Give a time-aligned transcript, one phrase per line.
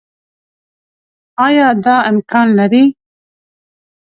[1.47, 2.83] آيا دا امکان لري